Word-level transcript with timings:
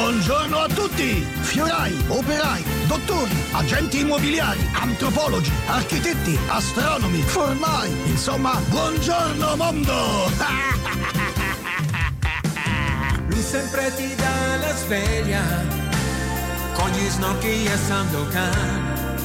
Buongiorno 0.00 0.58
a 0.58 0.68
tutti! 0.68 1.26
Fiorai, 1.40 1.92
operai, 2.06 2.62
dottori, 2.86 3.34
agenti 3.50 3.98
immobiliari, 3.98 4.60
antropologi, 4.72 5.50
architetti, 5.66 6.38
astronomi, 6.46 7.20
formai, 7.22 7.90
insomma, 8.04 8.60
buongiorno 8.68 9.56
mondo! 9.56 10.30
Lui 13.26 13.42
sempre 13.42 13.92
ti 13.96 14.14
dà 14.14 14.56
la 14.60 14.76
sveglia 14.76 15.42
con 16.74 16.90
gli 16.90 17.08
snocchi 17.08 17.64
e 17.64 17.76
Sandokan. 17.76 19.16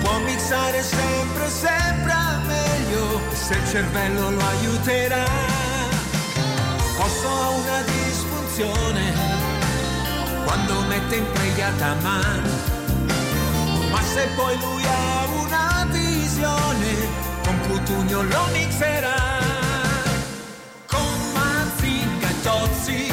Può 0.00 0.18
mixare 0.20 0.82
sempre, 0.82 1.50
sempre 1.50 2.14
meglio 2.46 3.20
se 3.30 3.52
il 3.52 3.68
cervello 3.68 4.30
lo 4.30 4.40
aiuterà. 4.40 5.24
Posso 6.96 7.28
ha 7.28 7.48
una 7.50 7.82
disfunzione 7.82 9.45
quando 10.46 10.80
mette 10.82 11.16
impregliata 11.16 11.94
mano. 12.02 12.50
Ma 13.90 14.00
se 14.00 14.28
poi 14.36 14.56
lui 14.60 14.84
ha 14.84 15.26
una 15.42 15.86
visione, 15.90 16.92
con 17.42 17.58
Cutugno 17.66 18.22
lo 18.22 18.44
mixerà. 18.52 19.22
Con 20.86 21.10
Mazinga 21.34 22.28
e 22.28 22.40
Tozzi, 22.42 23.12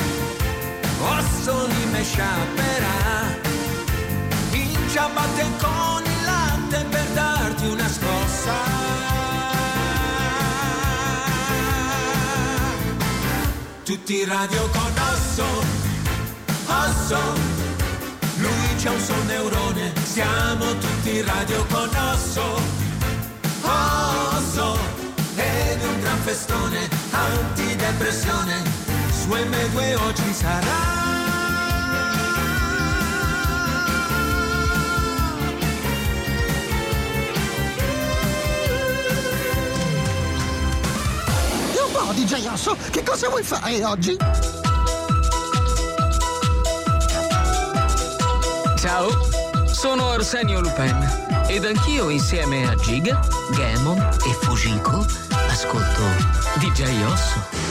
osso 1.01 1.65
li 1.65 1.85
me 1.91 2.03
sciaperà. 2.03 3.01
In 4.51 4.89
ciabatte 4.89 5.45
con 5.57 6.03
il 6.05 6.25
latte 6.25 6.85
per 6.87 7.07
darti 7.13 7.65
una 7.65 7.89
scossa. 7.89 8.55
Tutti 13.83 14.21
in 14.21 14.27
radio 14.27 14.69
con 14.69 14.91
osso, 15.11 15.45
osso. 17.03 17.19
Lui 18.37 18.75
c'ha 18.77 18.91
un 18.91 18.99
solo 18.99 19.23
neurone, 19.23 19.93
siamo 20.03 20.65
tutti 20.77 21.21
radio 21.21 21.65
con 21.65 21.89
osso, 21.95 22.61
osso. 23.61 24.77
Ed 25.35 25.81
è 25.81 25.85
un 25.85 25.99
gran 25.99 26.17
festone, 26.19 26.89
antidepressione, 27.11 28.61
su 29.11 29.29
M2 29.29 30.01
oggi 30.07 30.33
sarà. 30.33 31.01
DJ 42.13 42.45
Osso, 42.45 42.77
che 42.91 43.01
cosa 43.01 43.27
vuoi 43.27 43.43
fare 43.43 43.83
oggi? 43.83 44.62
Ciao, 48.93 49.09
sono 49.65 50.11
Arsenio 50.11 50.61
Lupin 50.61 50.95
ed 51.47 51.65
anch'io 51.65 52.09
insieme 52.09 52.67
a 52.67 52.75
Giga, 52.75 53.19
Gammon 53.57 53.97
e 53.97 54.33
Fujiko 54.41 55.03
ascolto 55.49 56.03
DJ 56.59 57.01
Osso. 57.03 57.62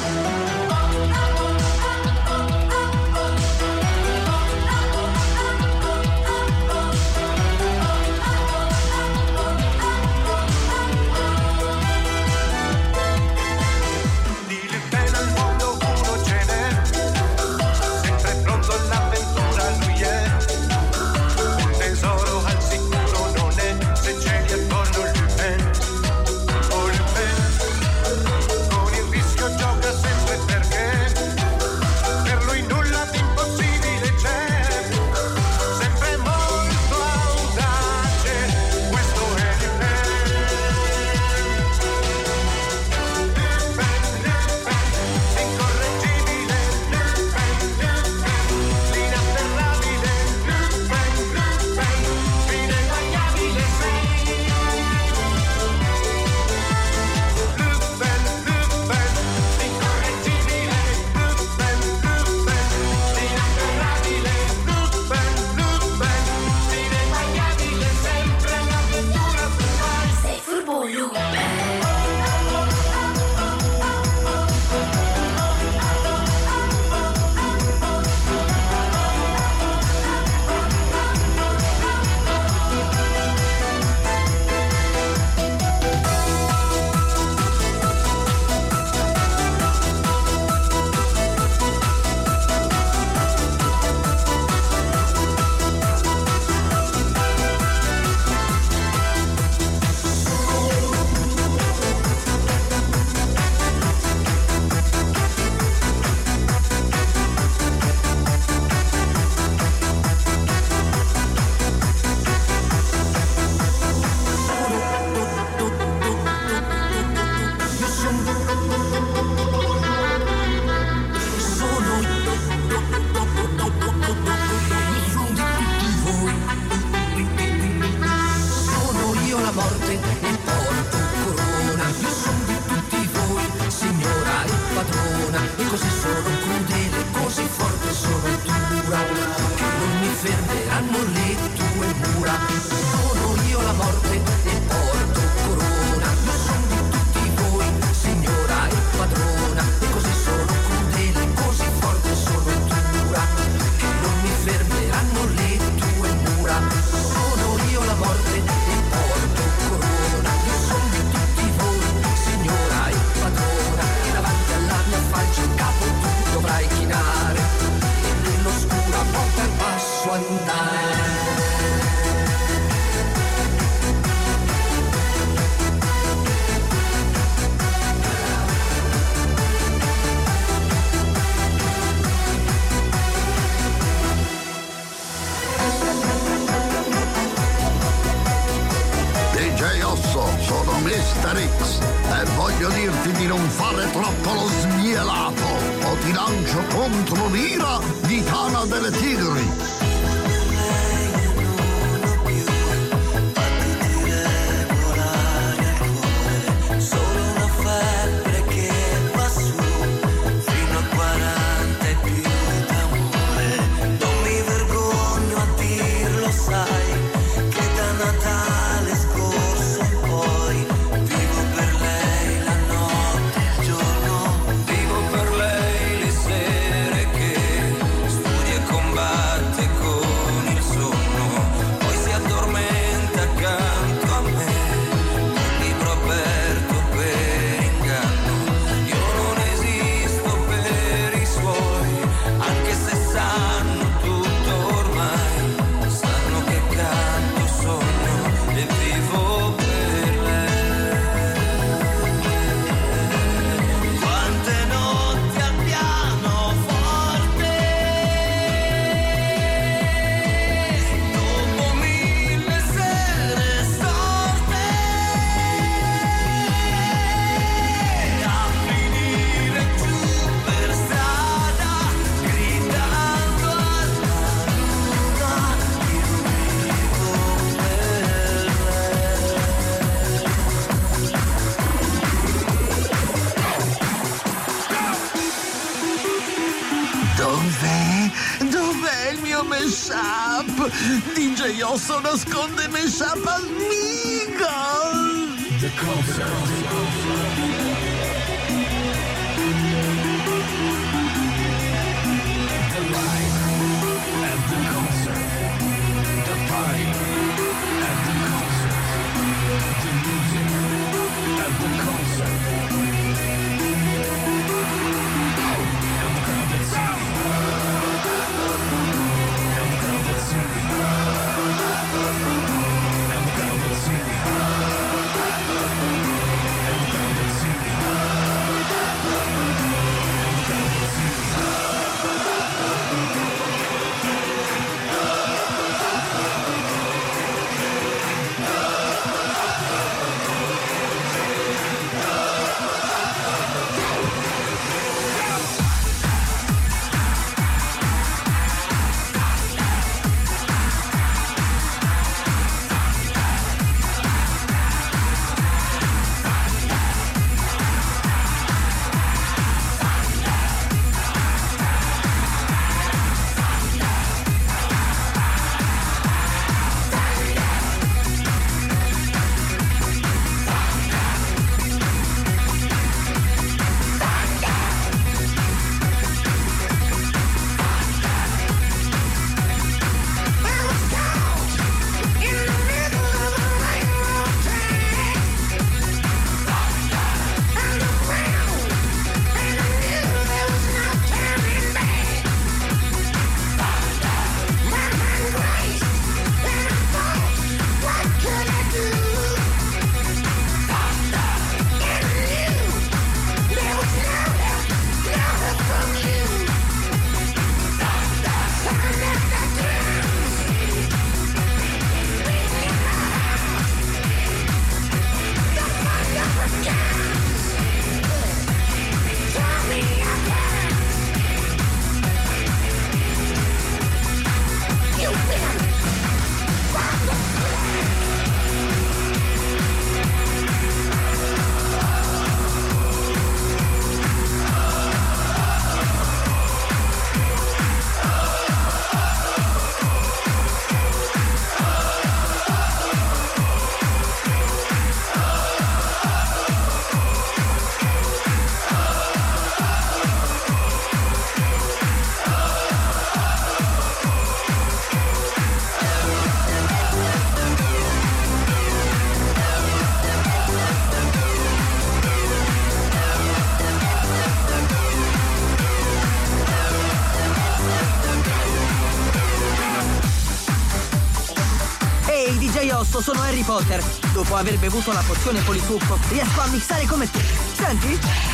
water. 473.63 473.83
Dopo 474.13 474.37
aver 474.37 474.59
bevuto 474.59 474.93
la 474.93 475.03
pozione 475.07 475.41
polisucco, 475.41 475.99
riesco 476.09 476.41
a 476.41 476.47
mixare 476.49 476.87
come 476.87 477.11
te. 477.11 477.21
Senti? 477.55 478.32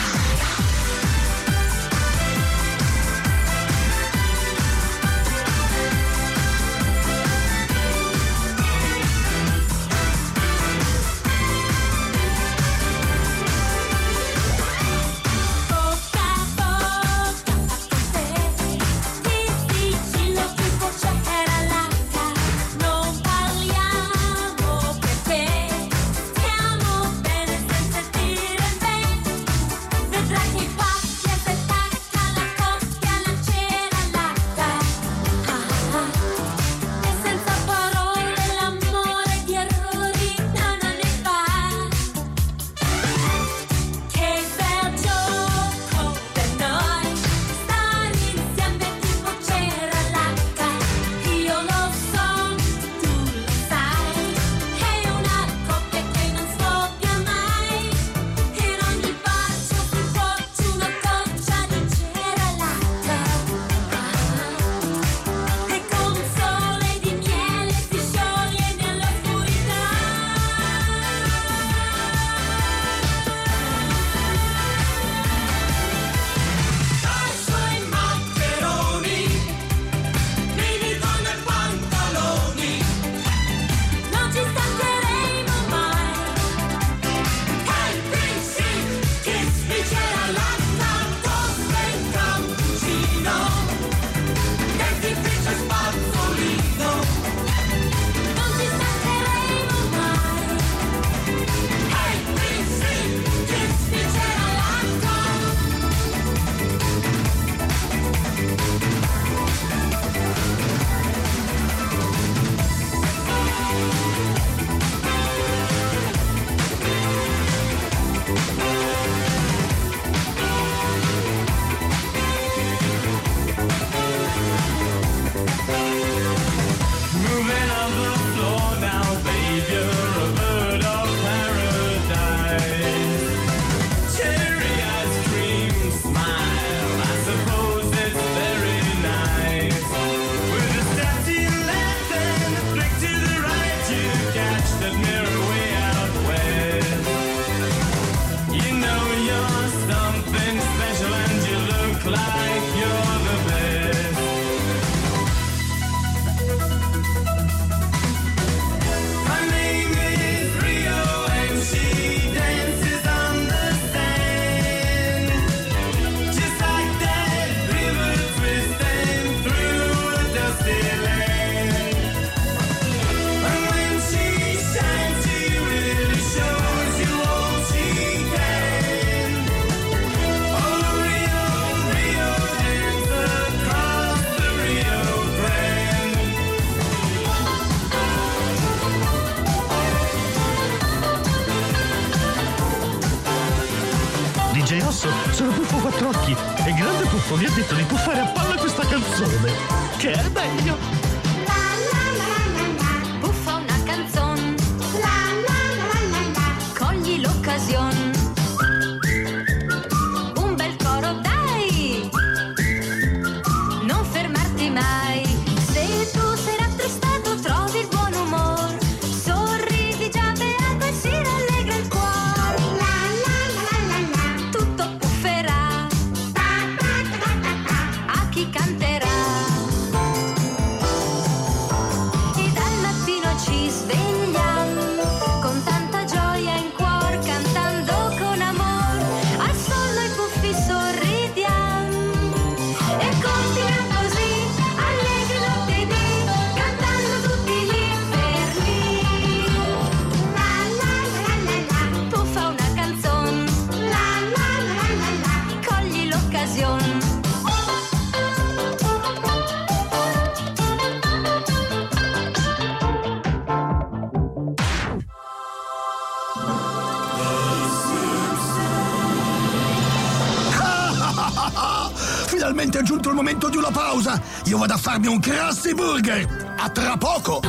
Io 274.49 274.57
vado 274.57 274.73
a 274.73 274.79
farmi 274.79 275.09
un 275.09 275.21
Krusty 275.21 275.75
Burger! 275.75 276.27
A 276.57 276.71
tra 276.71 276.97
poco! 276.97 277.43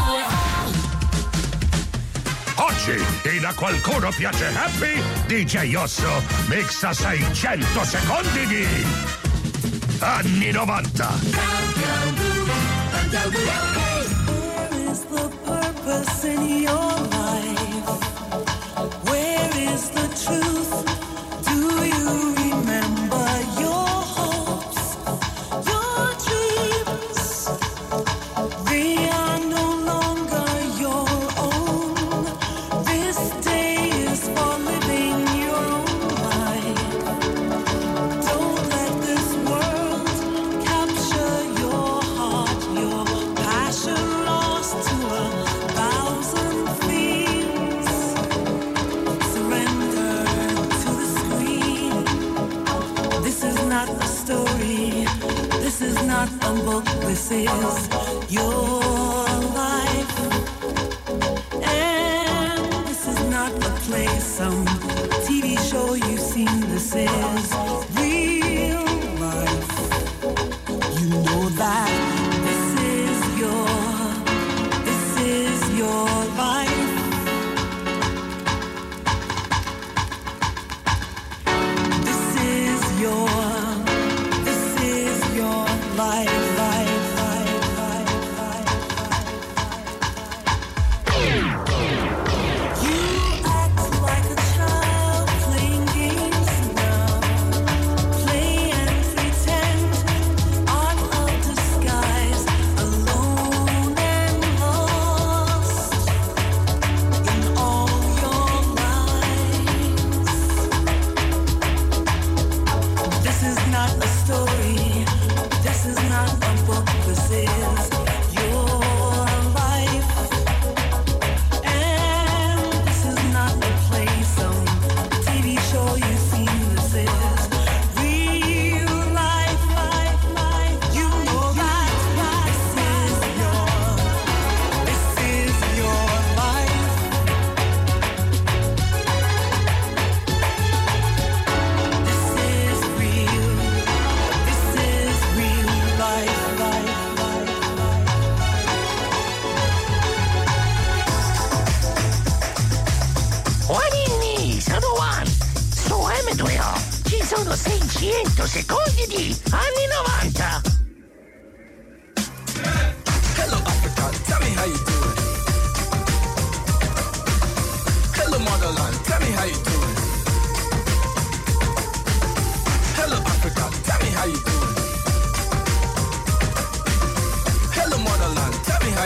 Oggi 2.55 3.37
in 3.37 3.45
A 3.45 3.53
Qualcuno 3.53 4.11
Piace 4.11 4.47
Happy, 4.53 5.01
DJ 5.25 5.75
Osso 5.75 6.21
mixa 6.47 6.91
600 6.91 7.85
secondi 7.85 8.45
di... 8.47 8.67
anni 9.99 10.51
90! 10.51 11.07
Bang, 11.07 11.73
bang, 13.09 13.33
bang, 15.85 16.78
promises. 57.29 57.98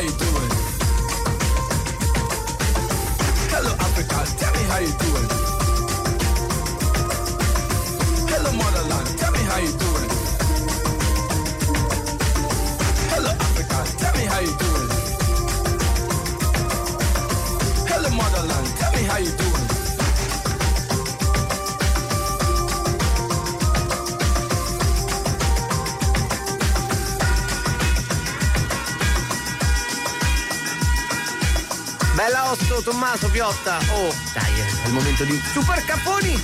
you 0.04 0.12
doing? 0.12 0.43
Piotta. 33.34 33.80
Oh, 33.90 34.14
dai, 34.32 34.60
è 34.60 34.86
il 34.86 34.94
momento 34.94 35.24
di 35.24 35.42
Super 35.52 35.84
Capponi. 35.86 36.40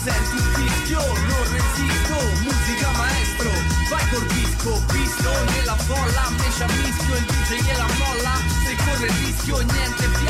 Senti 0.00 0.36
un 0.36 0.52
fischio, 0.54 1.00
non 1.00 1.42
resisto, 1.50 2.14
musica 2.40 2.90
maestro, 2.92 3.50
vai 3.90 4.08
col 4.08 4.26
disco, 4.26 4.80
visto 4.92 5.30
nella 5.50 5.76
folla, 5.78 6.30
mescia 6.38 6.66
mischio, 6.66 7.16
il 7.16 7.24
DJ 7.24 7.68
e 7.68 7.76
la 7.78 7.88
molla, 7.98 8.38
se 8.64 8.76
corre 8.76 9.06
il 9.06 9.12
rischio 9.26 9.58
niente 9.58 10.06
più 10.06 10.21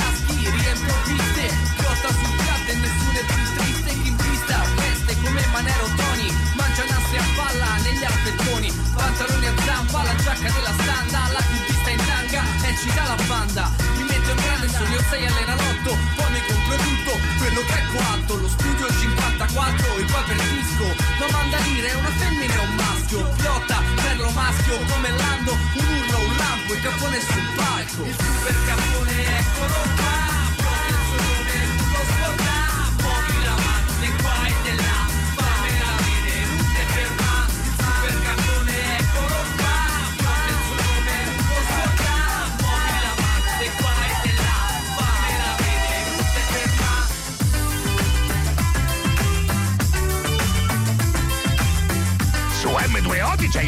Pantaloni 9.22 9.46
a 9.46 9.54
zampa, 9.64 10.02
la 10.02 10.16
giacca 10.16 10.50
della 10.50 10.74
standa 10.82 11.20
La 11.30 11.42
cubista 11.46 11.90
in 11.90 12.02
tanga 12.02 12.42
e 12.66 12.76
ci 12.76 12.90
dà 12.92 13.04
la 13.06 13.22
banda. 13.28 13.70
Mi 13.94 14.02
metto 14.02 14.30
in 14.30 14.36
grande 14.36 14.68
sogno 14.68 14.98
6 14.98 15.26
all'enalotto 15.26 15.90
Poi 16.16 16.30
mi 16.32 16.42
compro 16.48 16.76
tutto 16.82 17.12
quello 17.38 17.60
che 17.62 17.74
è 17.78 17.84
coatto 17.94 18.36
Lo 18.36 18.48
studio 18.48 18.86
54 18.90 19.96
e 19.96 20.04
poi 20.10 20.22
per 20.26 20.36
disco 20.42 20.86
Ma 21.20 21.26
manda 21.30 21.56
a 21.56 21.62
dire 21.62 21.92
una 21.94 22.10
femmina 22.18 22.54
e 22.54 22.66
un 22.66 22.74
maschio 22.74 23.22
Piotta, 23.38 23.78
perlo 23.94 24.30
maschio 24.30 24.76
come 24.90 25.10
Lando 25.10 25.52
Un 25.52 25.86
urlo, 25.86 26.18
un 26.18 26.36
lampo, 26.36 26.72
il 26.74 26.82
cappone 26.82 27.20
sul 27.20 27.46
palco. 27.54 28.02
Il 28.04 28.16
super 28.18 28.56
cappone 28.66 29.38
eccolo 29.38 29.76
qua 30.02 30.31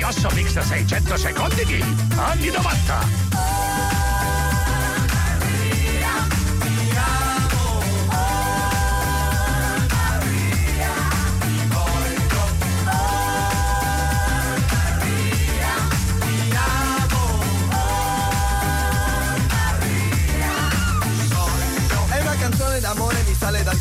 Osso 0.02 0.28
Mix 0.34 0.58
600 0.58 1.16
secondi 1.16 1.64
di 1.64 1.84
anni 2.16 2.50
90. 2.50 4.03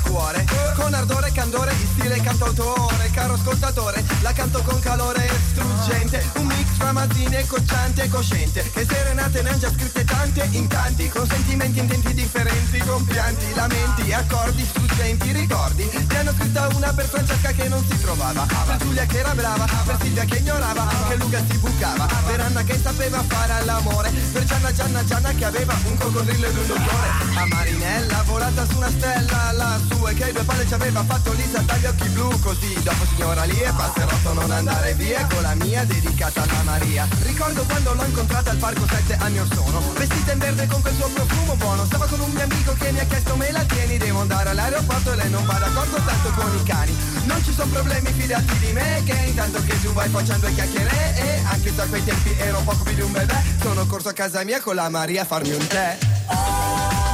Cuore. 0.04 0.46
Con 0.76 0.94
ardore 0.94 1.28
e 1.28 1.32
candore, 1.32 1.72
in 1.72 1.88
stile 1.88 2.22
cantautore 2.22 3.10
Caro 3.12 3.34
ascoltatore, 3.34 4.04
la 4.22 4.32
canto 4.34 4.62
con 4.63 4.80
calore 4.80 5.30
struggente. 5.52 6.26
Un 6.38 6.46
mix 6.48 6.68
fra 6.78 6.92
mazzine, 6.92 7.46
cocciante 7.46 8.04
e 8.04 8.10
cosciente 8.10 8.70
Che 8.72 8.86
serenate 8.86 9.42
ne 9.42 9.50
han 9.50 9.60
già 9.60 9.72
scritte 9.72 10.04
tante 10.13 10.47
in 10.52 10.67
tanti 10.67 11.10
Con 11.10 11.28
sentimenti 11.28 11.80
intenti 11.80 12.13
differenti 12.13 12.78
Con 12.80 13.06
pianti, 13.06 13.45
lamenti, 13.56 14.13
accordi 14.13 14.63
struggenti 14.65 15.32
Ricordi, 15.32 15.89
ne 16.08 16.17
hanno 16.17 16.34
scritta 16.34 16.67
una 16.73 16.93
per 16.93 17.06
Francesca 17.06 17.52
che 17.52 17.67
non 17.67 17.84
si 17.89 17.99
trovava. 17.99 18.45
Per 18.65 18.78
Giulia 18.78 19.06
che 19.06 19.19
era 19.19 19.34
brava, 19.34 19.65
per 19.86 19.97
Silvia 20.02 20.23
che 20.26 20.38
ignorava 20.38 20.88
Che 21.08 21.15
Luca 21.15 21.41
si 21.49 21.58
bucava, 21.58 22.08
per 22.26 22.39
Anna 22.39 22.63
che 22.63 22.80
sapeva 22.82 23.23
fare 23.28 23.54
all'amore 23.54 24.12
Per 24.32 24.43
Gianna, 24.43 24.71
Gianna, 24.71 25.04
Gianna 25.04 25.32
che 25.32 25.45
aveva 25.45 25.73
un 25.84 25.97
coccodrillo 25.97 26.47
ed 26.47 26.58
un 26.58 26.67
dottore. 26.67 27.08
A 27.36 27.45
Marinella 27.47 28.23
volata 28.26 28.65
su 28.65 28.78
una 28.78 28.89
stella 28.89 29.52
lassù 29.54 30.08
E 30.08 30.13
che 30.13 30.23
ai 30.26 30.32
due 30.32 30.43
palle 30.43 30.67
ci 30.67 30.73
aveva 30.73 31.04
fatto 31.04 31.32
Lisa 31.34 31.60
dagli 31.60 31.86
occhi 31.86 32.08
blu 32.10 32.39
Così. 32.39 32.73
Dopo 32.84 33.06
signora 33.15 33.43
lì 33.43 33.60
e 33.60 33.71
passerotto 33.76 34.34
non 34.34 34.52
andare 34.52 34.93
via 34.93 35.26
Con 35.28 35.41
la 35.41 35.56
mia 35.56 35.84
dedicata 35.86 36.43
a 36.43 36.63
Maria. 36.63 37.08
Ricordo 37.23 37.63
quando 37.63 37.93
l'ho 37.93 38.06
incontrata 38.06 38.52
al 38.52 38.58
parco 38.58 38.86
sette 38.88 39.15
anni 39.19 39.39
or 39.39 39.47
sono 39.54 39.80
Vestita 40.06 40.34
in 40.34 40.39
verde 40.39 40.68
con 40.68 40.82
quel 40.82 40.94
suo 40.96 41.08
profumo 41.08 41.56
buono. 41.56 41.86
Stava 41.86 42.06
con 42.08 42.20
un 42.20 42.30
mio 42.32 42.44
amico 42.44 42.74
che 42.74 42.92
mi 42.92 43.00
ha 43.00 43.06
chiesto 43.06 43.38
me 43.38 43.52
la 43.52 43.63
tieni? 43.63 43.98
Devo 43.98 44.20
andare 44.20 44.50
all'aeroporto 44.50 45.13
e 45.13 45.16
lei 45.16 45.30
non 45.30 45.46
va 45.46 45.54
d'accordo 45.54 45.96
tanto 45.96 46.30
con 46.32 46.54
i 46.54 46.63
cani. 46.63 46.94
Non 47.24 47.42
ci 47.42 47.54
sono 47.54 47.72
problemi 47.72 48.12
fidati 48.12 48.60
di 48.60 48.74
me 48.74 49.02
Che 49.06 49.16
intanto 49.28 49.63
che 49.63 49.82
tu 49.82 49.94
vai 49.94 50.10
facendo 50.10 50.48
le 50.48 50.54
chiacchiere 50.54 51.16
E 51.16 51.42
anche 51.46 51.74
se 51.74 51.82
a 51.82 51.86
quei 51.86 52.04
tempi 52.04 52.36
ero 52.38 52.60
poco 52.66 52.84
più 52.84 52.94
di 52.94 53.02
un 53.02 53.13
bebè 53.13 53.42
Sono 53.62 53.86
corso 53.86 54.10
a 54.10 54.13
casa 54.13 54.44
mia 54.44 54.60
con 54.60 54.76
la 54.76 54.89
Maria 54.89 55.22
a 55.22 55.26
farmi 55.26 55.54
un 55.54 55.68
tè. 55.68 55.98
Gruppo 55.98 57.13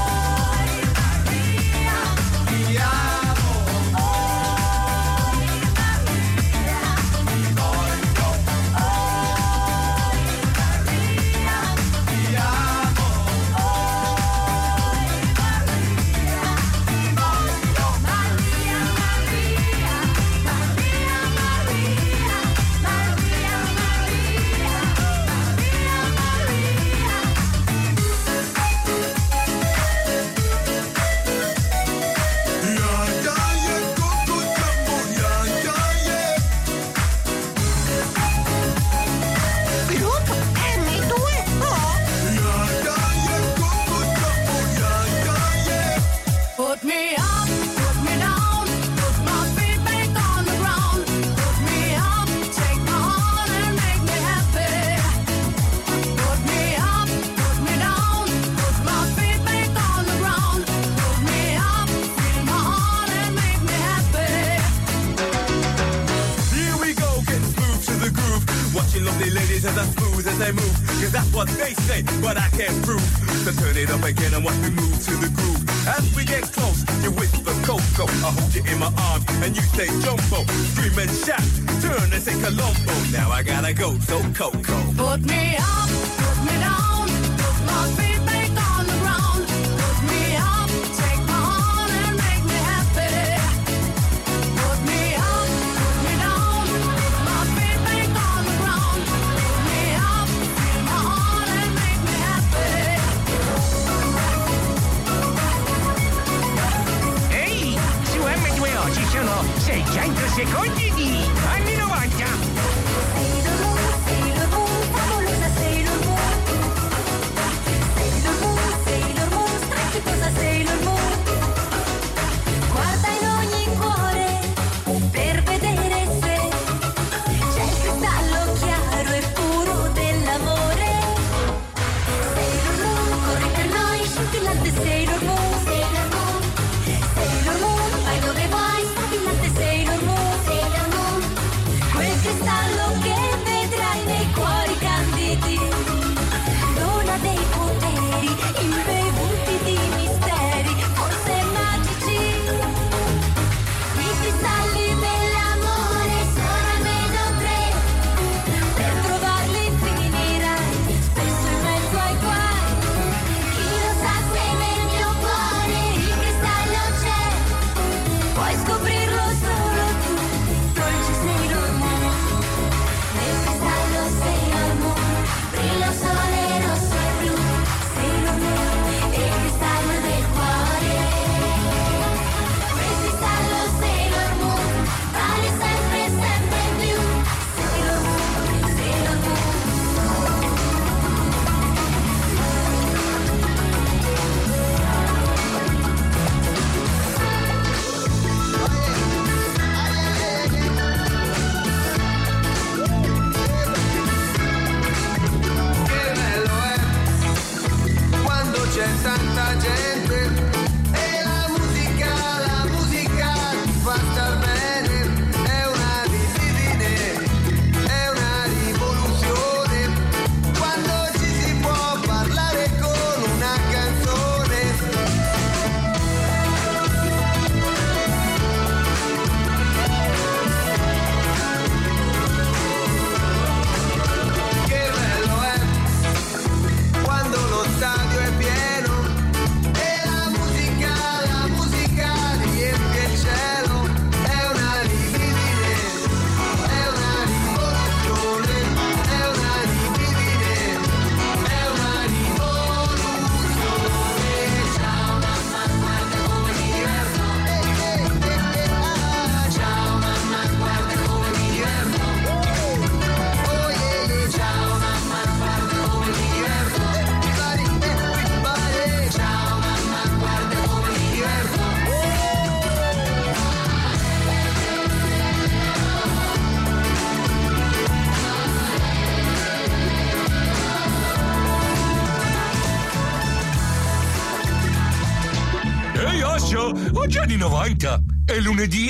lunedì. 288.60 288.90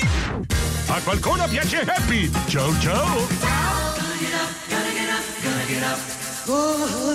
A 0.88 1.00
qualcuno 1.02 1.46
piace 1.46 1.82
Happy. 1.82 2.28
Ciao 2.48 2.76
ciao. 2.80 3.28
And 6.52 7.09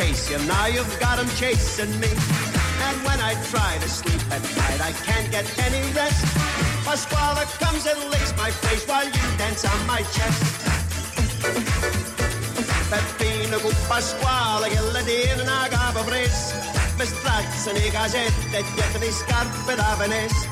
chase 0.00 0.30
you, 0.30 0.38
now 0.46 0.66
you've 0.66 0.96
got 0.98 1.18
him 1.18 1.28
chasing 1.36 1.92
me. 2.00 2.08
And 2.86 2.96
when 3.06 3.20
I 3.20 3.32
try 3.52 3.72
to 3.84 3.88
sleep 3.88 4.22
at 4.32 4.42
night, 4.56 4.80
I 4.90 4.92
can't 5.06 5.28
get 5.30 5.46
any 5.66 5.82
rest. 5.92 6.24
Pasquale 6.84 7.44
comes 7.60 7.84
and 7.86 8.00
licks 8.12 8.32
my 8.36 8.50
face 8.64 8.84
while 8.88 9.04
you 9.04 9.26
dance 9.36 9.64
on 9.72 9.80
my 9.86 10.02
chest. 10.14 10.42
Peppino 12.90 13.58
con 13.58 13.74
Pasquale 13.88 14.68
che 14.68 14.80
le 14.80 15.04
tiene 15.04 15.42
una 15.42 15.68
capa 15.68 16.02
presa 16.02 16.56
mi 16.96 17.06
strazzano 17.06 17.78
i 17.78 17.90
casetti 17.90 18.46
e 18.50 18.64
dietro 18.74 18.98
le 18.98 19.12
scarpe 19.12 19.74
da 19.76 19.94
Venezia 19.96 20.48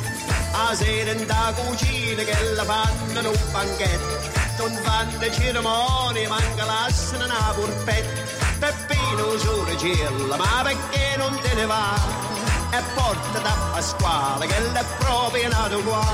a 0.52 0.72
sera 0.72 1.11
in 1.11 1.26
da 1.26 1.52
cucina 1.56 2.22
che 2.22 2.37
la 2.54 2.64
fanno 2.64 3.20
in 3.20 3.26
un 3.26 3.38
banchetto 3.50 4.16
non 4.58 4.72
fanno 4.82 5.30
cerimonie 5.32 6.28
manca 6.28 6.64
lasciano 6.64 7.24
una 7.24 7.52
purpetta 7.56 8.28
Peppino 8.98 9.38
solo 9.38 9.76
cilla 9.76 10.37
ma 10.37 10.62
perché 10.62 11.14
non 11.16 11.38
te 11.40 11.54
ne 11.54 11.66
va? 11.66 11.94
E 12.70 12.82
porta 12.94 13.38
da 13.38 13.54
Pasquale 13.72 14.46
che 14.46 14.61
l'è 14.61 14.84
proprio 14.98 15.48
nato 15.48 15.78
qua. 15.80 16.04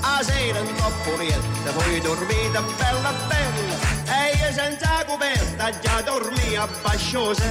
A 0.00 0.22
sera 0.22 0.58
in 0.60 0.74
troppo 0.74 1.16
rietta 1.16 1.70
poi 1.72 2.00
dormite 2.00 2.60
bella 2.76 3.12
bella 3.28 3.76
e 4.06 4.36
io 4.36 4.52
senza 4.52 5.04
coperta 5.06 5.78
già 5.78 6.00
dormi 6.02 6.56
a 6.56 6.68
basciosa 6.82 7.44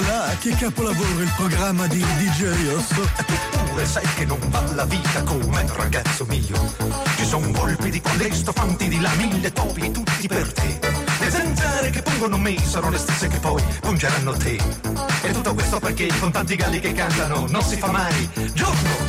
là 0.00 0.08
là, 0.08 0.36
che 0.38 0.50
capolavoro 0.50 1.20
il 1.20 1.32
programma 1.36 1.86
di 1.86 1.98
DJ 1.98 2.74
Osso. 2.74 3.08
Eppure 3.16 3.86
sai 3.86 4.06
che 4.14 4.24
non 4.24 4.38
va 4.48 4.62
la 4.74 4.84
vita 4.84 5.22
come 5.22 5.64
ragazzo 5.74 6.24
mio. 6.26 6.74
Ci 7.16 7.24
sono 7.24 7.50
colpi 7.52 7.90
di 7.90 8.00
contesto, 8.00 8.52
fanti 8.52 8.88
di 8.88 9.00
là, 9.00 9.10
mille 9.14 9.52
topi, 9.52 9.90
tutti 9.90 10.28
per 10.28 10.52
te. 10.52 10.78
Le 11.20 11.30
zanzare 11.30 11.90
che 11.90 12.02
pungono 12.02 12.36
me 12.36 12.56
sono 12.66 12.90
le 12.90 12.98
stesse 12.98 13.28
che 13.28 13.38
poi 13.38 13.62
pungeranno 13.80 14.32
te. 14.32 14.58
E 15.22 15.30
tutto 15.32 15.54
questo 15.54 15.78
perché 15.78 16.08
con 16.18 16.30
tanti 16.30 16.56
galli 16.56 16.80
che 16.80 16.92
cantano 16.92 17.46
non 17.48 17.62
si 17.62 17.76
fa 17.76 17.90
mai 17.90 18.28
giorno. 18.52 18.90
Con 18.96 19.06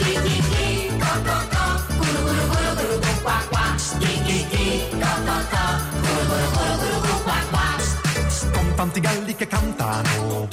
tanti 8.77 8.99
galli 8.99 9.35
che 9.35 9.47
cantano, 9.47 10.47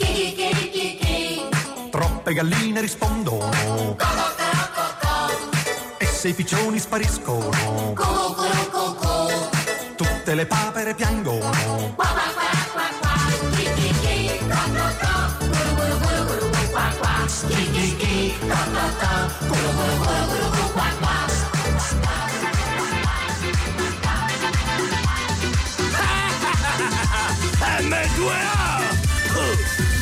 troppe 1.90 2.32
galline 2.32 2.80
rispondono. 2.80 3.96
E 5.98 6.06
se 6.06 6.28
i 6.28 6.32
piccioni 6.32 6.78
spariscono, 6.78 7.92
tutte 9.94 10.34
le 10.34 10.46
papere 10.46 10.94
piangono. 10.94 11.92
M2A! 28.24 29.02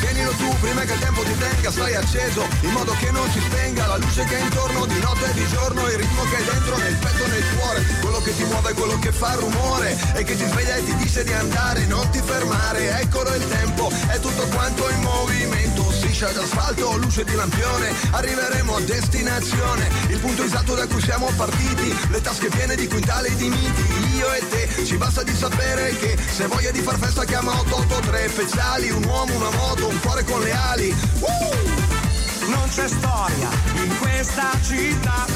Tienilo 0.00 0.32
tu 0.32 0.48
prima 0.60 0.82
che 0.82 0.92
il 0.92 0.98
tempo 0.98 1.22
ti 1.22 1.36
tenga, 1.38 1.70
stai 1.70 1.94
acceso, 1.94 2.46
in 2.60 2.70
modo 2.70 2.94
che 2.98 3.10
non 3.10 3.28
si 3.30 3.40
spenga. 3.40 3.86
La 3.86 3.96
luce 3.96 4.24
che 4.24 4.36
è 4.36 4.42
intorno 4.42 4.86
di 4.86 4.98
notte 5.00 5.30
e 5.30 5.32
di 5.32 5.46
giorno, 5.48 5.86
il 5.88 5.96
ritmo 5.96 6.22
che 6.24 6.36
è 6.36 6.42
dentro 6.44 6.76
nel 6.76 6.96
petto 6.96 7.24
e 7.24 7.28
nel 7.28 7.44
cuore, 7.56 7.86
quello 8.00 8.20
che 8.20 8.36
ti 8.36 8.44
muove, 8.44 8.72
quello 8.74 8.98
che 8.98 9.12
fa 9.12 9.34
rumore. 9.34 9.96
E 10.14 10.24
che 10.24 10.36
ti 10.36 10.44
sveglia 10.44 10.76
e 10.76 10.84
ti 10.84 10.94
dice 10.96 11.24
di 11.24 11.32
andare, 11.32 11.86
non 11.86 12.08
ti 12.10 12.20
fermare, 12.20 13.00
eccolo 13.00 13.34
il 13.34 13.48
tempo, 13.48 13.90
è 14.08 14.18
tutto 14.20 14.46
quanto 14.48 14.88
in 14.90 15.00
movimento, 15.00 15.90
striscia 15.92 16.30
d'asfalto, 16.30 16.96
luce 16.96 17.24
di 17.24 17.34
lampione, 17.34 17.92
arriveremo 18.10 18.76
a 18.76 18.80
destinazione, 18.80 19.88
il 20.08 20.18
punto 20.18 20.42
esatto 20.42 20.74
da 20.74 20.86
cui 20.86 21.00
siamo 21.00 21.30
partiti, 21.36 21.96
le 22.10 22.20
tasche 22.20 22.48
piene 22.48 22.74
di 22.74 22.86
quintali 22.86 23.34
di 23.36 23.48
miti, 23.48 24.01
io 24.22 24.32
e 24.34 24.48
te, 24.48 24.84
ci 24.84 24.96
basta 24.96 25.24
di 25.24 25.34
sapere 25.34 25.96
che 25.96 26.16
se 26.16 26.46
voglia 26.46 26.70
di 26.70 26.80
far 26.80 26.96
festa 26.96 27.24
chiama 27.24 27.58
883 27.58 28.28
speciali, 28.28 28.90
un 28.90 29.04
uomo, 29.04 29.34
una 29.34 29.50
moto, 29.50 29.88
un 29.88 30.00
cuore 30.00 30.22
con 30.24 30.40
le 30.40 30.52
ali. 30.52 30.94
Uh! 31.18 32.48
Non 32.48 32.68
c'è 32.68 32.86
storia 32.86 33.48
in 33.74 33.98
questa 33.98 34.50
città, 34.62 35.26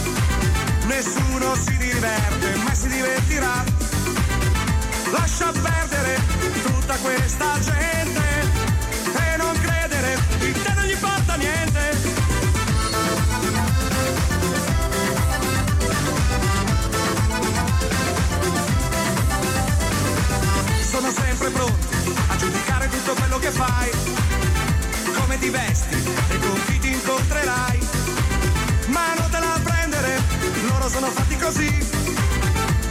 nessuno 0.87 1.57
si 1.57 1.77
diverte, 1.77 2.55
mai 2.63 2.77
si 2.77 2.89
divertirà. 2.89 3.65
Lascia 5.11 5.51
perdere 5.51 6.21
tutta 6.63 6.97
questa 6.97 7.59
gente 7.61 8.26
sempre 21.47 21.51
pronti 21.51 22.15
a 22.29 22.37
giudicare 22.37 22.89
tutto 22.89 23.15
quello 23.15 23.39
che 23.39 23.51
fai, 23.51 23.91
come 25.19 25.39
ti 25.39 25.49
vesti 25.49 25.95
e 26.29 26.39
con 26.41 26.61
chi 26.67 26.79
ti 26.79 26.89
incontrerai. 26.93 27.79
Ma 28.87 29.15
non 29.15 29.31
te 29.31 29.39
la 29.39 29.61
prendere, 29.63 30.21
loro 30.69 30.89
sono 30.89 31.09
fatti 31.09 31.37
così, 31.37 31.69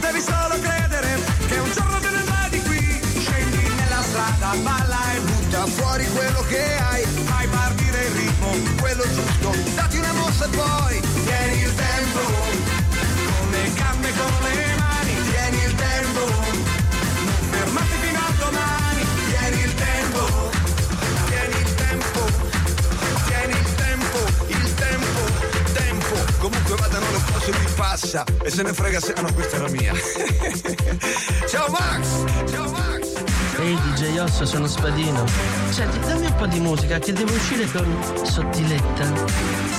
devi 0.00 0.20
solo 0.20 0.58
credere 0.60 1.20
che 1.48 1.58
un 1.58 1.70
giorno 1.72 1.98
te 1.98 2.10
ne 2.10 2.22
vai 2.24 2.50
di 2.50 2.62
qui. 2.62 3.00
Scendi 3.20 3.68
nella 3.76 4.02
strada, 4.02 4.54
balla 4.62 5.12
e 5.14 5.20
butta 5.20 5.66
fuori 5.66 6.06
quello 6.12 6.42
che 6.48 6.76
hai, 6.76 7.04
fai 7.24 7.46
partire 7.48 8.04
il 8.04 8.12
ritmo, 8.12 8.50
quello 8.80 9.04
giusto, 9.12 9.54
dati 9.74 9.98
una 9.98 10.12
mossa 10.12 10.44
e 10.44 10.48
poi 10.48 11.00
tieni 11.24 11.60
il 11.62 11.74
tempo, 11.74 12.20
con 12.20 13.50
le 13.50 13.72
gambe, 13.74 14.12
con 14.12 14.32
le 14.42 14.74
mani. 14.76 14.95
interessa 28.06 28.24
e 28.42 28.50
se 28.50 28.62
ne 28.62 28.72
frega 28.72 29.00
se... 29.00 29.12
Ah 29.14 29.22
no, 29.22 29.32
questa 29.32 29.56
era 29.56 29.68
mia. 29.68 29.92
ciao 31.48 31.68
Max! 31.70 32.24
Ciao 32.50 32.70
Max! 32.70 33.14
Ehi 33.58 33.72
hey, 33.72 33.78
DJ 33.94 34.18
Osso, 34.18 34.46
sono 34.46 34.66
Spadino. 34.66 35.24
Senti, 35.70 35.98
dammi 36.00 36.26
un 36.26 36.34
po' 36.36 36.46
di 36.46 36.60
musica 36.60 36.98
che 36.98 37.12
devo 37.12 37.32
uscire 37.32 37.66
con 37.70 38.24
Sottiletta. 38.24 39.76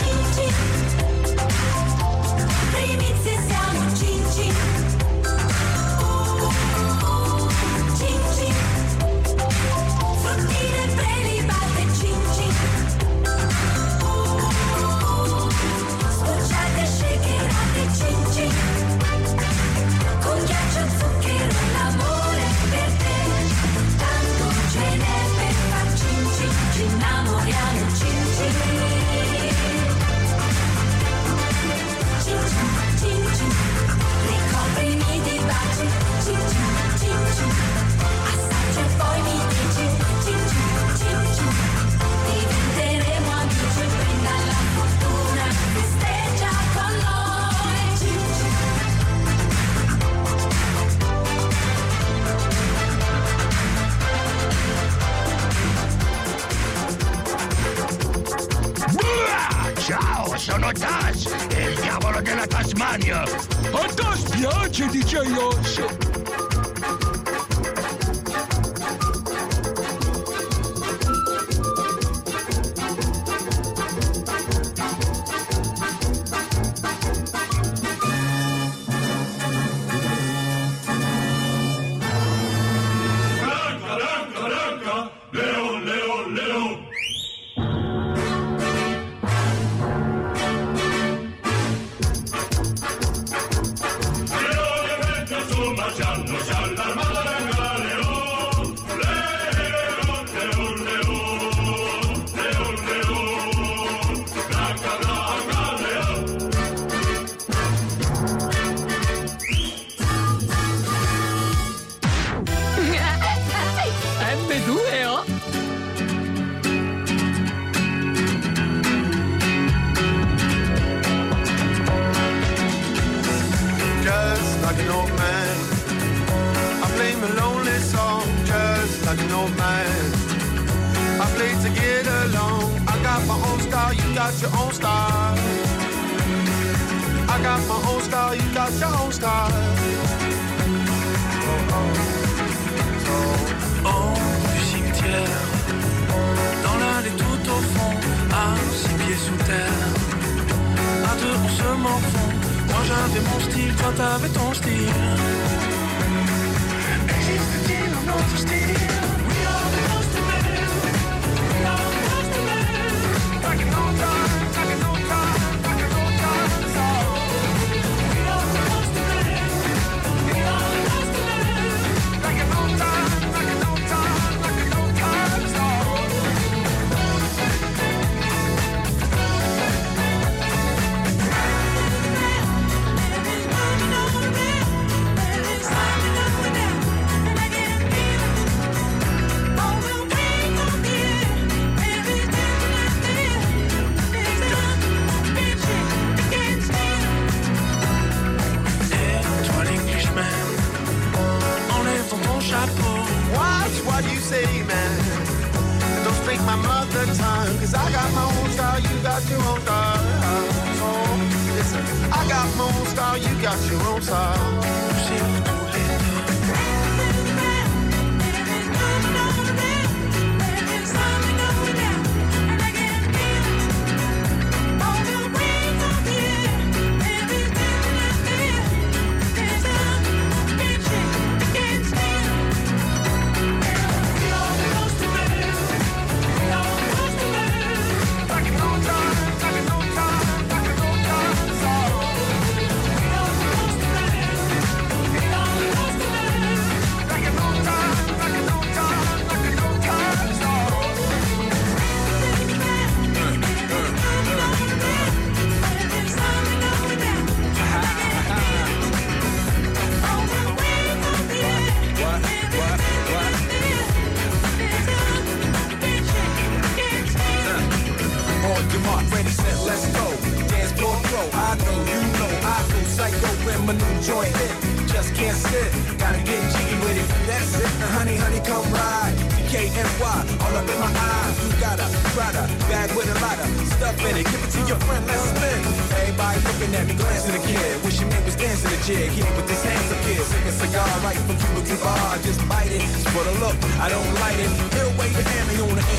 Otage, 60.67 61.29
il 61.59 61.79
diavolo 61.79 62.19
della 62.19 62.45
Tasmania. 62.45 63.21
A 63.21 63.85
te 63.95 64.17
spiace, 64.17 64.85
DJ 64.87 65.15
Osh? 65.37 66.16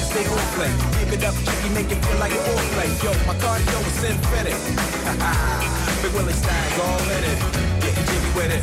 Stay 0.08 0.24
on 0.26 0.38
play. 0.56 0.72
Give 0.98 1.12
it 1.12 1.24
up, 1.24 1.34
chicky, 1.44 1.68
make 1.74 1.90
it 1.92 2.00
feel 2.04 2.18
like 2.18 2.32
a 2.32 2.40
foreplay. 2.46 2.88
Yo, 3.04 3.12
my 3.28 3.34
cardio 3.42 3.78
is 3.88 3.96
synthetic. 4.00 4.56
Big 6.02 6.12
Willie 6.14 6.32
style's 6.32 6.78
all 6.84 7.10
in 7.16 7.24
it. 7.32 7.38
Getting 7.82 8.06
jiggy 8.08 8.30
with 8.36 8.56
it. 8.56 8.62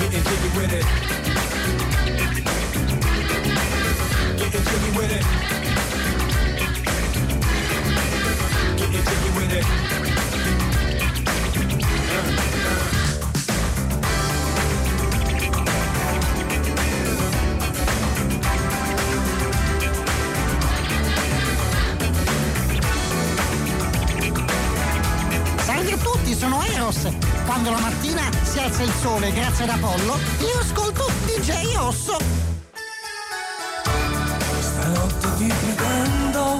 Getting 0.00 0.24
jiggy 0.28 0.50
with 0.58 0.72
it. 0.78 0.86
Getting 4.40 4.64
jiggy 4.68 4.90
with 4.98 5.12
it. 5.18 5.24
Getting 8.80 9.04
jiggy 9.08 9.30
with 9.38 9.52
it. 9.58 9.66
Salve 12.16 12.85
sono 26.48 26.62
Eros. 26.62 27.08
Quando 27.44 27.70
la 27.70 27.78
mattina 27.78 28.22
si 28.42 28.58
alza 28.60 28.82
il 28.82 28.92
sole 29.00 29.32
grazie 29.32 29.64
ad 29.64 29.70
Apollo, 29.70 30.18
io 30.40 30.58
ascolto 30.60 31.10
DJ 31.24 31.74
Osso. 31.76 32.16
Stanotte 34.60 35.28
ti 35.36 35.46
pretendo, 35.46 36.58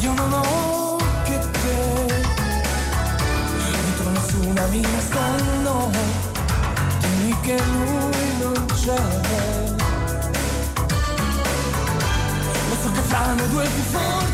io 0.00 0.12
non 0.12 0.32
ho 0.32 0.96
che 1.24 1.38
te, 1.38 2.24
dietro 3.82 4.10
nessuna 4.10 4.66
mi 4.66 4.80
nascondo, 4.80 5.90
dimmi 6.98 7.40
che 7.40 7.62
lui 7.72 8.36
non 8.40 8.66
c'è. 8.66 9.02
Lo 12.68 12.76
so 12.82 12.90
che 12.92 13.00
fra 13.06 13.32
noi 13.32 13.48
due 13.48 13.64
più 13.68 13.82
forte 13.84 14.29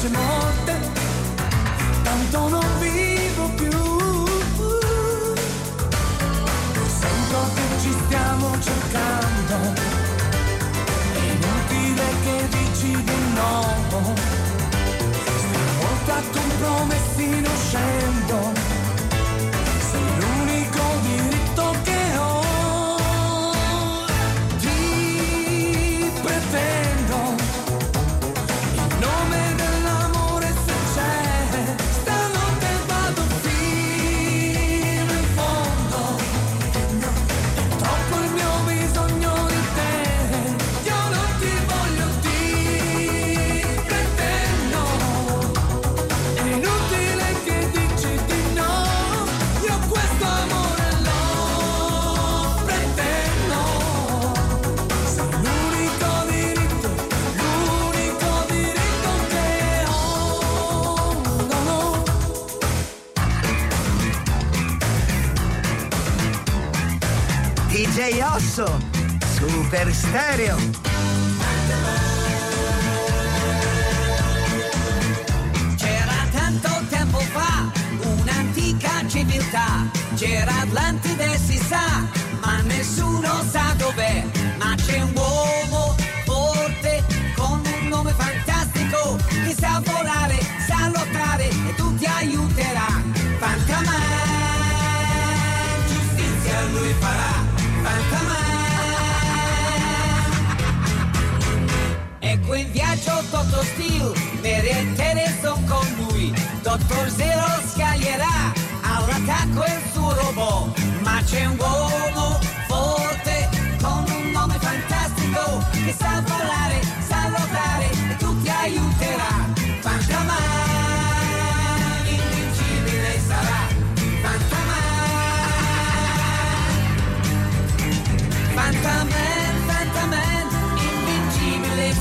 dolce 0.00 0.08
morte 0.08 0.78
tanto 2.02 2.48
non 2.48 2.78
vivo 2.78 3.09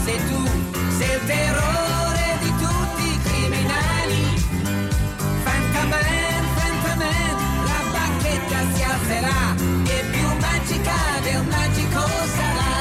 sei 0.09 0.17
tu, 0.27 0.43
sei 0.97 1.13
il 1.13 1.25
terrore 1.25 2.37
di 2.41 2.51
tutti 2.57 3.03
i 3.13 3.19
criminali. 3.21 4.23
Fantaman, 5.43 6.45
Fantaman, 6.55 7.37
la 7.69 7.81
bacchetta 7.93 8.59
si 8.73 8.81
alzerà 8.81 9.55
e 9.85 10.03
più 10.09 10.27
magica 10.39 10.97
del 11.21 11.43
magico 11.45 12.01
sarà. 12.35 12.77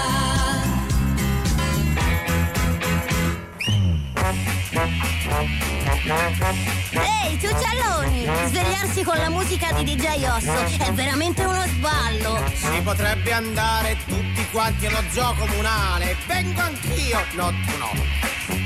Ehi, 6.93 7.39
ciuccialloni! 7.41 8.27
Svegliarsi 8.47 9.03
con 9.03 9.19
la 9.19 9.29
musica 9.29 9.73
di 9.73 9.85
DJ 9.85 10.25
Osso 10.29 10.83
è 10.83 10.93
veramente 10.93 11.45
uno 11.45 11.63
sballo! 11.67 12.43
Si 12.55 12.81
potrebbe 12.83 13.33
andare 13.33 13.97
tutti 14.07 14.38
quanti 14.51 14.87
allo 14.87 15.03
zoo 15.11 15.35
comunale. 15.35 16.17
Vengo 16.27 16.61
anch'io, 16.61 17.25
no 17.35 17.51
no. 17.79 17.93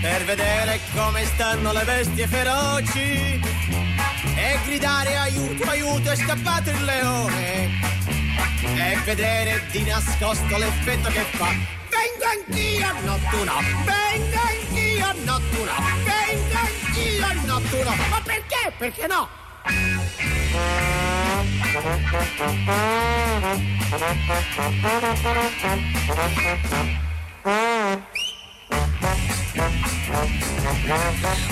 Per 0.01 0.25
vedere 0.25 0.81
come 0.95 1.25
stanno 1.25 1.73
le 1.73 1.85
bestie 1.85 2.27
feroci. 2.27 3.41
E 4.35 4.59
gridare 4.65 5.17
aiuto, 5.17 5.69
aiuto, 5.69 6.11
è 6.11 6.17
scappato 6.17 6.71
il 6.71 6.85
leone. 6.85 7.71
E 8.63 8.99
vedere 9.05 9.67
di 9.71 9.83
nascosto 9.85 10.57
l'effetto 10.57 11.09
che 11.11 11.25
fa. 11.33 11.49
Vengo 11.91 12.25
anch'io, 12.25 12.93
no 13.05 13.19
tu 13.31 13.45
no. 13.45 13.61
Vengo 13.85 14.41
anch'io, 14.41 15.07
no 15.25 15.41
tu 15.51 15.65
no. 15.65 15.75
Vengo 16.05 16.59
anch'io, 16.59 17.43
no 17.45 17.61
tu 17.61 17.83
no. 17.83 17.95
Ma 18.11 18.21
perché? 18.23 18.73
Perché 18.79 19.07
no? 19.07 19.29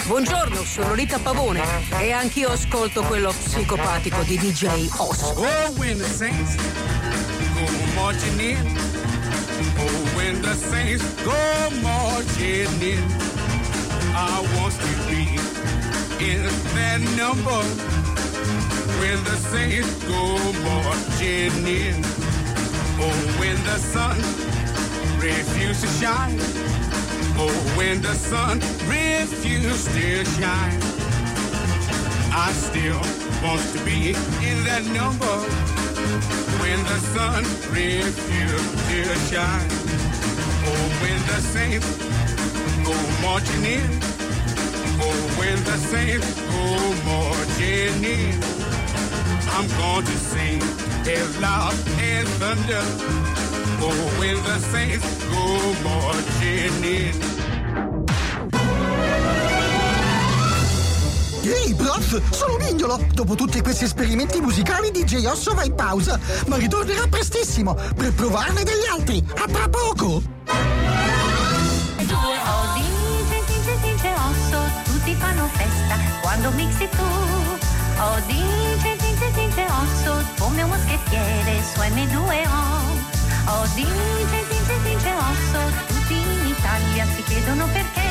Buongiorno, 0.06 0.62
sono 0.62 0.94
Rita 0.94 1.18
Pavone 1.18 1.62
e 1.98 2.12
anch'io 2.12 2.50
ascolto 2.50 3.02
quello 3.02 3.32
psicopatico 3.32 4.22
di 4.22 4.38
DJ 4.38 4.88
Oz. 4.96 5.22
Oh, 5.22 5.72
when 5.76 5.98
the 5.98 6.04
saints 6.04 6.54
go 6.54 7.66
marching 7.94 8.40
in. 8.40 8.78
Oh, 9.76 10.16
when 10.16 10.40
the 10.40 10.54
saints 10.54 11.04
go 11.24 11.32
marching 11.80 12.80
in. 12.80 13.04
I 14.14 14.40
want 14.56 14.74
to 14.78 14.86
be 15.08 15.38
in 16.18 16.48
that 16.74 17.00
number. 17.16 17.99
when 19.00 19.24
the 19.24 19.36
saints 19.36 20.04
go 20.04 20.22
marching 20.68 21.66
in. 21.66 22.04
Oh, 23.00 23.20
when 23.40 23.56
the 23.64 23.78
sun 23.78 24.16
refuses 25.18 25.80
to 25.80 25.88
shine. 26.00 26.38
Oh, 27.42 27.56
when 27.78 28.02
the 28.02 28.14
sun 28.14 28.60
refuses 28.86 29.84
to 29.94 30.24
shine. 30.36 30.80
I 32.46 32.52
still 32.52 33.00
want 33.42 33.64
to 33.72 33.80
be 33.88 34.10
in 34.48 34.58
that 34.68 34.84
number. 35.00 35.36
When 36.60 36.78
the 36.84 37.00
sun 37.14 37.42
refuses 37.72 38.66
to 38.88 39.00
shine. 39.32 39.70
Oh, 40.68 40.84
when 41.02 41.18
the 41.30 41.40
saints 41.54 41.88
go 42.84 42.94
marching 43.24 43.64
in. 43.64 43.90
Oh, 45.00 45.20
when 45.40 45.56
the 45.64 45.78
saints 45.90 46.30
go 46.52 46.66
marching 47.08 48.04
in. 48.04 48.59
I'm 49.52 49.66
going 49.76 50.04
to 50.04 50.16
sing 50.18 50.62
as 51.06 51.40
love 51.40 51.76
and 51.98 52.28
thunder. 52.38 52.82
Oh, 53.82 54.18
when 54.18 54.36
the 54.44 54.58
saints 54.58 55.24
go 55.24 55.74
marching 55.82 56.84
in. 56.84 57.40
Ehi, 61.42 61.74
prof, 61.74 62.20
sono 62.30 62.56
Mignolo! 62.58 63.04
Dopo 63.12 63.34
tutti 63.34 63.60
questi 63.60 63.84
esperimenti 63.84 64.40
musicali, 64.40 64.90
DJ 64.90 65.24
Osso 65.26 65.54
va 65.54 65.64
in 65.64 65.74
pausa, 65.74 66.18
ma 66.46 66.56
ritornerà 66.56 67.06
prestissimo 67.06 67.74
per 67.96 68.12
provarne 68.12 68.62
degli 68.62 68.86
altri. 68.90 69.24
A 69.36 69.46
tra 69.50 69.68
poco! 69.68 70.22
Due 71.96 72.36
oh, 72.44 72.72
vince, 72.74 73.42
vince, 73.46 73.76
vince 73.82 74.12
Osso, 74.12 74.60
tutti 74.84 75.14
fanno 75.14 75.48
festa 75.54 75.96
quando 76.20 76.50
mixi 76.50 76.88
tu. 76.90 77.02
Oh, 78.02 78.20
DJ 78.26 78.89
come 80.40 80.62
un 80.62 80.70
moschettiere 80.70 81.62
su 81.62 81.80
M2O. 81.80 82.48
Oh 83.46 83.66
dice, 83.74 84.38
dice, 84.48 84.74
dice 84.82 85.12
oh, 85.12 85.18
osso, 85.18 85.60
tutti 85.86 86.14
in 86.14 86.46
Italia 86.46 87.04
si 87.14 87.22
chiedono 87.24 87.66
perché. 87.66 88.08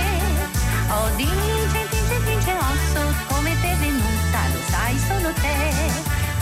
Oh 0.89 1.09
dice, 1.15 1.87
dice, 1.89 2.17
dice 2.23 2.53
oh, 2.53 2.71
osso, 2.71 3.01
come 3.27 3.59
te 3.61 3.75
venuta 3.79 4.39
lo 4.53 4.59
sai 4.69 4.97
solo 5.07 5.33
te. 5.33 5.73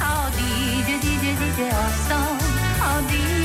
Oh 0.01 0.29
dice, 0.35 0.97
dice, 0.99 1.35
dice 1.35 1.69
oh, 1.71 1.85
osso, 1.85 2.19
oh 2.83 3.01
dice. 3.07 3.36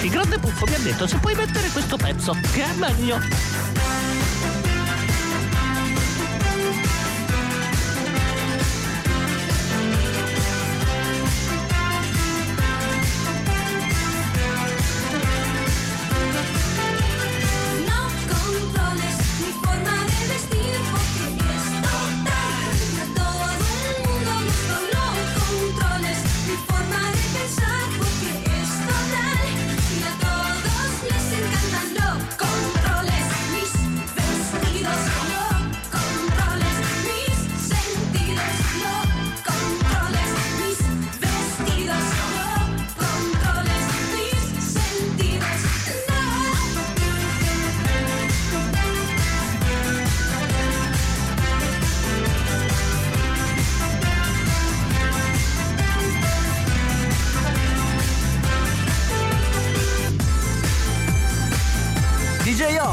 Il 0.00 0.10
Grande 0.10 0.38
Puffo 0.38 0.64
mi 0.66 0.74
ha 0.74 0.78
detto 0.78 1.06
se 1.06 1.18
puoi 1.18 1.34
mettere 1.34 1.68
questo 1.70 1.96
pezzo, 1.96 2.32
che 2.52 2.62
è 2.62 2.72
meglio. 2.74 3.57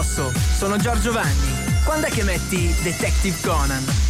Rosso, 0.05 0.31
sono 0.55 0.77
Giorgio 0.77 1.11
Vanni. 1.11 1.81
Quando 1.83 2.05
è 2.05 2.09
che 2.11 2.23
metti 2.23 2.73
Detective 2.83 3.37
Conan? 3.41 4.04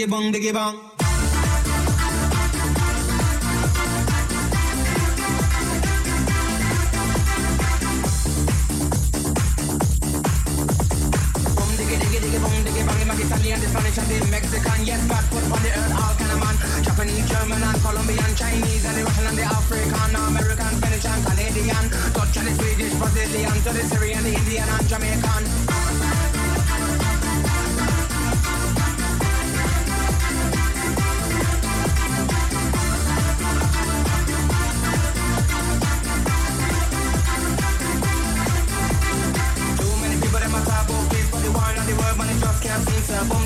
diggy 0.00 0.08
bong, 0.08 0.32
diggy 0.32 0.52
bong. 0.52 0.76
Italian, 13.20 13.60
Spanish, 13.60 14.30
Mexican, 14.30 14.86
yes, 14.86 15.06
but 15.06 15.24
put 15.28 15.44
on 15.44 15.62
the 15.62 15.68
earth 15.68 15.92
all 15.92 16.14
kind 16.16 16.32
of 16.32 16.40
man. 16.40 16.56
Japanese, 16.82 17.28
German, 17.28 17.62
and 17.62 17.80
Colombian, 17.82 18.34
Chinese, 18.34 18.84
and 18.86 18.96
the 18.96 19.04
Russian, 19.04 19.26
and 19.26 19.36
the 19.36 19.42
African, 19.42 20.16
American, 20.16 20.74
Finnish, 20.80 21.04
and 21.04 21.26
Canadian, 21.26 21.84
Dutch, 22.14 22.36
and 22.38 22.46
the 22.48 22.54
Swedish, 22.54 22.94
Brazilian, 22.94 23.52
to 23.60 23.70
the 23.76 23.84
Syrian, 23.92 24.22
the 24.24 24.34
Indian, 24.34 24.68
and 24.68 24.88
Jamaican. 24.88 25.39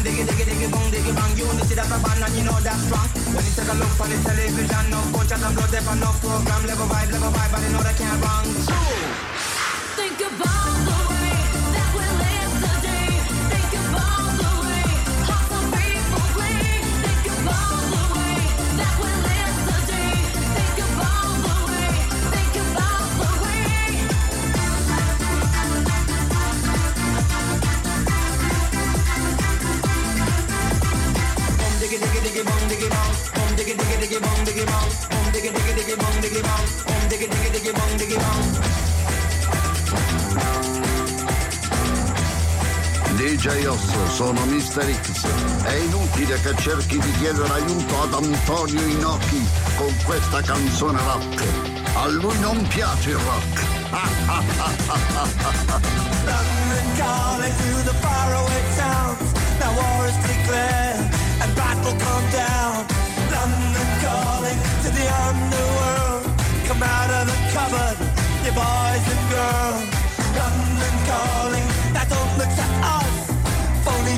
Diggy 0.05 0.23
diggy 0.29 0.45
diggy 0.45 0.69
boom 0.71 0.87
diggy 0.93 1.13
bang. 1.17 1.33
Unity 1.37 1.75
that 1.75 1.89
a 1.89 1.97
band 2.05 2.23
and 2.25 2.35
you 2.37 2.45
know 2.45 2.61
that's 2.61 2.85
strong. 2.85 3.09
When 3.33 3.45
you 3.45 3.53
take 3.57 3.73
a 3.73 3.75
look 3.75 4.01
on 4.01 4.09
the 4.13 4.17
television, 4.21 4.85
no 4.93 5.01
culture 5.17 5.41
and 5.41 5.55
blood, 5.57 5.71
there 5.73 5.97
no 5.97 6.11
program. 6.21 6.63
Level 6.69 6.87
vibe, 6.93 7.11
level 7.13 7.33
vibe, 7.33 7.51
but 7.51 7.63
you 7.65 7.71
know 7.73 7.83
they 7.83 7.97
can't 7.97 8.21
wrong. 8.21 8.47
Think 9.97 10.21
about 10.21 10.94
sono 44.15 44.45
Mr. 44.45 44.87
X. 45.03 45.27
È 45.65 45.75
inutile 45.75 46.41
che 46.41 46.55
cerchi 46.55 47.01
di 47.01 47.13
chiedere 47.19 47.53
aiuto 47.53 48.01
ad 48.01 48.15
Antonio 48.15 48.81
Inoki 48.87 49.45
con 49.77 49.93
questa 50.05 50.41
canzone 50.41 51.01
rock. 51.03 51.43
A 51.95 52.07
lui 52.07 52.39
non 52.39 52.65
piace 52.69 53.11
il 53.11 53.17
rock. 53.17 53.63
London 56.31 56.97
calling 56.97 57.55
to 57.57 57.83
the 57.83 57.95
faraway 57.99 58.63
towns. 58.77 59.33
Now 59.59 59.75
war 59.75 60.07
is 60.07 60.17
declared 60.23 61.11
and 61.41 61.53
battle 61.57 61.97
come 61.99 62.31
down. 62.31 62.87
London 63.35 63.89
calling 63.99 64.59
to 64.83 64.91
the 64.95 65.07
underworld. 65.27 66.31
Come 66.69 66.83
out 66.85 67.11
of 67.11 67.27
the 67.27 67.35
cupboard, 67.51 67.99
you 68.47 68.53
boys 68.55 69.07
and 69.11 69.29
girls. 69.35 69.91
London 70.39 70.95
calling, 71.03 71.67
now 71.93 72.05
don't 72.07 72.39
look 72.39 72.55
to 72.55 72.63
us. 72.63 73.24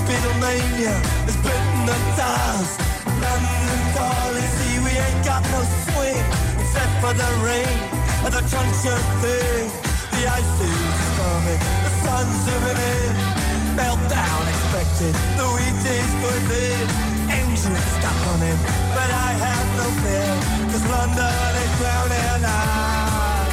Beatlemania 0.06 0.94
is 1.26 1.36
bitten 1.42 1.78
the 1.82 1.98
dust. 2.14 2.78
London 3.18 3.80
calling, 3.98 4.48
see 4.54 4.78
we 4.78 4.94
ain't 4.94 5.22
got 5.26 5.42
no 5.50 5.60
swing 5.82 6.26
except 6.62 6.94
for 7.02 7.10
the 7.10 7.30
rain 7.42 7.74
and 8.22 8.30
the 8.30 8.42
truncheon 8.46 9.02
thing. 9.18 9.66
The 10.14 10.22
ice 10.30 10.56
is 10.62 11.10
coming, 11.18 11.60
the 11.82 11.90
sun's 12.06 12.38
zooming 12.46 12.78
in. 12.78 13.14
Meltdown 13.74 14.42
expected, 14.46 15.14
the 15.38 15.46
wheat 15.58 15.82
is 15.82 16.10
good 16.22 16.54
in. 16.54 16.86
Engines 17.26 17.86
stuck 17.98 18.20
on 18.30 18.38
him, 18.46 18.58
but 18.94 19.10
I 19.10 19.30
have 19.42 19.66
no 19.74 19.86
fear, 20.06 20.32
cause 20.70 20.86
London 20.86 21.50
is 21.66 21.72
drowning 21.82 22.46
out. 22.46 23.50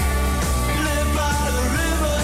Live 0.85 1.09
by 1.17 1.49
the 1.57 1.65
river, 1.81 2.19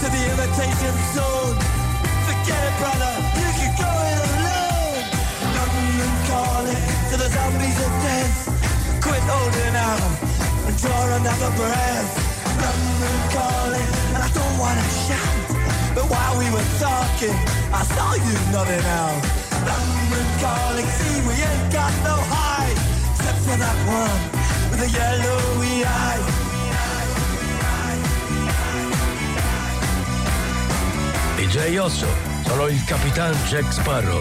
to 0.00 0.06
the 0.08 0.22
imitation 0.32 0.96
zone. 1.12 1.79
It, 2.50 2.72
brother, 2.82 3.12
you 3.40 3.50
can 3.58 3.72
go 3.78 3.90
it 4.10 4.18
alone. 4.26 5.02
London 5.56 6.12
calling 6.30 6.82
to 7.10 7.14
the 7.22 7.28
zombies 7.30 7.78
of 7.86 7.92
death. 8.04 8.34
Quit 9.04 9.22
holding 9.30 9.76
out 9.88 10.02
and 10.66 10.74
draw 10.82 11.02
another 11.20 11.50
breath. 11.60 12.10
London 12.64 13.16
calling, 13.34 13.88
and 14.14 14.22
I 14.26 14.30
don't 14.38 14.56
wanna 14.58 14.86
shout. 15.06 15.46
But 15.94 16.06
while 16.12 16.34
we 16.42 16.46
were 16.54 16.68
talking, 16.82 17.36
I 17.72 17.82
saw 17.94 18.14
you 18.26 18.34
nodding 18.52 18.86
out. 19.00 19.22
London 19.70 20.26
calling, 20.42 20.88
see 20.98 21.16
we 21.28 21.34
ain't 21.38 21.72
got 21.72 21.92
no 22.02 22.16
hide, 22.34 22.78
except 23.14 23.38
for 23.46 23.56
that 23.64 23.78
one 23.86 24.20
with 24.70 24.80
the 24.82 24.90
yellowy 24.98 25.84
eye. 25.84 26.20
DJ 31.36 31.78
Osso, 31.80 32.08
sono 32.50 32.66
il 32.66 32.82
Capitan 32.82 33.32
Jack 33.46 33.72
Sparrow 33.72 34.20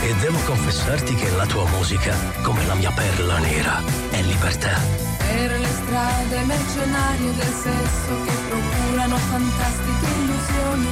e 0.00 0.14
devo 0.20 0.38
confessarti 0.44 1.12
che 1.16 1.28
la 1.30 1.44
tua 1.44 1.68
musica, 1.70 2.14
come 2.42 2.64
la 2.66 2.74
mia 2.74 2.92
perla 2.92 3.38
nera, 3.38 3.82
è 4.10 4.22
libertà. 4.22 4.78
Per 5.18 5.50
le 5.58 5.68
strade 5.82 6.38
mercenarie 6.44 7.34
del 7.34 7.54
sesso 7.66 8.12
che 8.24 8.32
procurano 8.48 9.16
fantastiche 9.16 10.06
illusioni. 10.06 10.88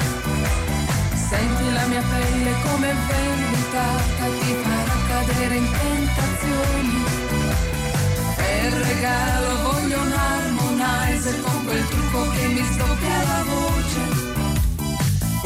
Senti 1.15 1.73
la 1.73 1.87
mia 1.87 2.03
pelle 2.03 2.53
come 2.67 2.93
vernitata, 3.07 4.25
ti 4.41 4.55
farà 4.65 4.97
cadere 5.09 5.55
in 5.55 5.69
tentazioni. 5.71 7.05
Per 8.35 8.73
regalo 8.73 9.71
voglio 9.71 10.01
un 10.01 10.13
harmonizer 10.13 11.41
con 11.43 11.65
quel 11.65 11.89
trucco 11.89 12.31
che 12.31 12.47
mi 12.49 12.65
sdoppia 12.73 13.23
la 13.23 13.45
voce. 13.47 14.12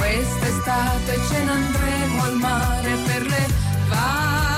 Quest'estate 0.09 1.19
ce 1.29 1.43
ne 1.43 1.51
andremo 1.51 2.23
al 2.23 2.35
mare 2.37 2.95
per 3.07 3.23
le 3.27 3.47
vacanze. 3.89 4.56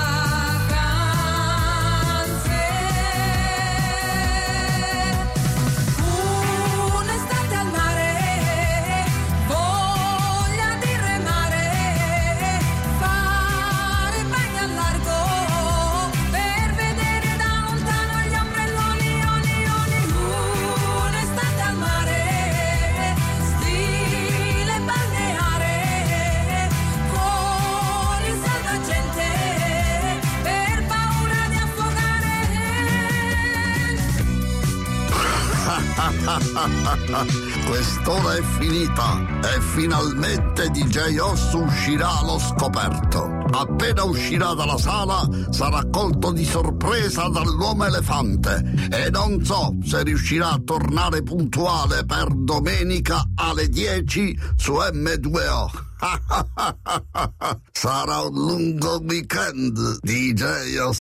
Quest'ora 37.65 38.35
è 38.35 38.41
finita 38.41 39.39
e 39.41 39.61
finalmente 39.61 40.69
DJ 40.69 41.17
Osso 41.17 41.63
uscirà 41.63 42.19
allo 42.19 42.39
scoperto. 42.39 43.37
Appena 43.51 44.03
uscirà 44.03 44.53
dalla 44.53 44.77
sala 44.77 45.27
sarà 45.49 45.83
colto 45.91 46.31
di 46.31 46.45
sorpresa 46.45 47.27
dall'uomo 47.27 47.85
elefante 47.85 48.87
e 48.91 49.09
non 49.09 49.43
so 49.43 49.75
se 49.83 50.03
riuscirà 50.03 50.51
a 50.51 50.61
tornare 50.63 51.23
puntuale 51.23 52.05
per 52.05 52.27
domenica 52.33 53.23
alle 53.35 53.67
10 53.67 54.39
su 54.55 54.73
M2O. 54.73 55.87
Sarà 57.73 58.21
un 58.21 58.33
lungo 58.33 59.01
weekend, 59.03 59.99
DJ 60.01 60.77
Osso. 60.77 60.97